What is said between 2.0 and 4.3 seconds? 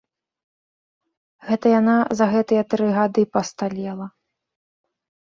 за гэтыя тры гады пасталела.